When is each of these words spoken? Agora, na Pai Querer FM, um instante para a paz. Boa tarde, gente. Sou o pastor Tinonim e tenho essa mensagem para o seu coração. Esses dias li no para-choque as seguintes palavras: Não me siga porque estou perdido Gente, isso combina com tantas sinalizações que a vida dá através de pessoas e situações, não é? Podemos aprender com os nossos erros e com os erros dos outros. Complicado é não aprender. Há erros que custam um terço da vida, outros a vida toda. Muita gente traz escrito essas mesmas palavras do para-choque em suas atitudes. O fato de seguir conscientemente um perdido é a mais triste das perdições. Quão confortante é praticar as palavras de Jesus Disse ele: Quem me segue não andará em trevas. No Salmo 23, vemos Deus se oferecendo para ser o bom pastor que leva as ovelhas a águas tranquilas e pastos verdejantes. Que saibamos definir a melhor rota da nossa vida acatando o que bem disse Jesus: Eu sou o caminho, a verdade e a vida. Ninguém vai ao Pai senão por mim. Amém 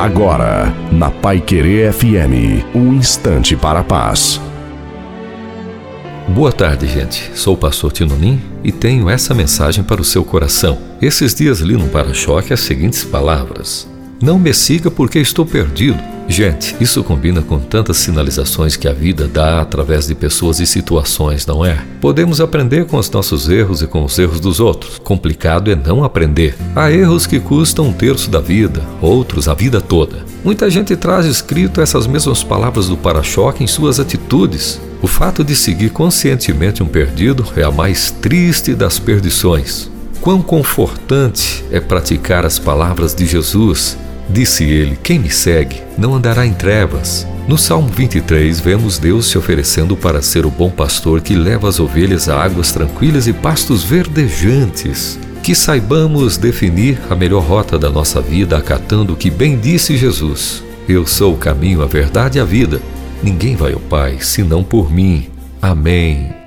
Agora, 0.00 0.74
na 0.90 1.10
Pai 1.10 1.42
Querer 1.42 1.92
FM, 1.92 2.64
um 2.74 2.94
instante 2.94 3.54
para 3.54 3.80
a 3.80 3.84
paz. 3.84 4.40
Boa 6.26 6.50
tarde, 6.50 6.86
gente. 6.86 7.30
Sou 7.34 7.52
o 7.52 7.56
pastor 7.58 7.92
Tinonim 7.92 8.40
e 8.64 8.72
tenho 8.72 9.10
essa 9.10 9.34
mensagem 9.34 9.84
para 9.84 10.00
o 10.00 10.04
seu 10.04 10.24
coração. 10.24 10.78
Esses 11.02 11.34
dias 11.34 11.60
li 11.60 11.76
no 11.76 11.86
para-choque 11.88 12.50
as 12.50 12.60
seguintes 12.60 13.04
palavras: 13.04 13.86
Não 14.22 14.38
me 14.38 14.54
siga 14.54 14.90
porque 14.90 15.18
estou 15.18 15.44
perdido 15.44 15.98
Gente, 16.30 16.76
isso 16.80 17.02
combina 17.02 17.42
com 17.42 17.58
tantas 17.58 17.96
sinalizações 17.96 18.76
que 18.76 18.86
a 18.86 18.92
vida 18.92 19.26
dá 19.26 19.60
através 19.60 20.06
de 20.06 20.14
pessoas 20.14 20.60
e 20.60 20.66
situações, 20.66 21.44
não 21.44 21.64
é? 21.64 21.82
Podemos 22.00 22.40
aprender 22.40 22.86
com 22.86 22.98
os 22.98 23.10
nossos 23.10 23.48
erros 23.48 23.82
e 23.82 23.88
com 23.88 24.04
os 24.04 24.16
erros 24.16 24.38
dos 24.38 24.60
outros. 24.60 25.00
Complicado 25.00 25.72
é 25.72 25.74
não 25.74 26.04
aprender. 26.04 26.54
Há 26.76 26.88
erros 26.92 27.26
que 27.26 27.40
custam 27.40 27.88
um 27.88 27.92
terço 27.92 28.30
da 28.30 28.38
vida, 28.38 28.80
outros 29.02 29.48
a 29.48 29.54
vida 29.54 29.80
toda. 29.80 30.24
Muita 30.44 30.70
gente 30.70 30.94
traz 30.94 31.26
escrito 31.26 31.80
essas 31.80 32.06
mesmas 32.06 32.44
palavras 32.44 32.86
do 32.86 32.96
para-choque 32.96 33.64
em 33.64 33.66
suas 33.66 33.98
atitudes. 33.98 34.80
O 35.02 35.08
fato 35.08 35.42
de 35.42 35.56
seguir 35.56 35.90
conscientemente 35.90 36.80
um 36.80 36.86
perdido 36.86 37.44
é 37.56 37.64
a 37.64 37.72
mais 37.72 38.12
triste 38.12 38.72
das 38.72 39.00
perdições. 39.00 39.90
Quão 40.20 40.40
confortante 40.40 41.64
é 41.72 41.80
praticar 41.80 42.46
as 42.46 42.56
palavras 42.56 43.16
de 43.16 43.26
Jesus 43.26 43.98
Disse 44.32 44.64
ele: 44.64 44.96
Quem 45.02 45.18
me 45.18 45.30
segue 45.30 45.82
não 45.98 46.14
andará 46.14 46.46
em 46.46 46.52
trevas. 46.52 47.26
No 47.48 47.58
Salmo 47.58 47.88
23, 47.88 48.60
vemos 48.60 48.98
Deus 48.98 49.28
se 49.28 49.36
oferecendo 49.36 49.96
para 49.96 50.22
ser 50.22 50.46
o 50.46 50.50
bom 50.50 50.70
pastor 50.70 51.20
que 51.20 51.34
leva 51.34 51.68
as 51.68 51.80
ovelhas 51.80 52.28
a 52.28 52.40
águas 52.40 52.70
tranquilas 52.70 53.26
e 53.26 53.32
pastos 53.32 53.82
verdejantes. 53.82 55.18
Que 55.42 55.54
saibamos 55.54 56.36
definir 56.36 57.00
a 57.10 57.16
melhor 57.16 57.42
rota 57.42 57.78
da 57.78 57.90
nossa 57.90 58.20
vida 58.20 58.56
acatando 58.56 59.14
o 59.14 59.16
que 59.16 59.30
bem 59.30 59.58
disse 59.58 59.96
Jesus: 59.96 60.62
Eu 60.88 61.06
sou 61.06 61.34
o 61.34 61.38
caminho, 61.38 61.82
a 61.82 61.86
verdade 61.86 62.38
e 62.38 62.40
a 62.40 62.44
vida. 62.44 62.80
Ninguém 63.22 63.56
vai 63.56 63.72
ao 63.72 63.80
Pai 63.80 64.18
senão 64.20 64.62
por 64.62 64.92
mim. 64.92 65.28
Amém 65.60 66.39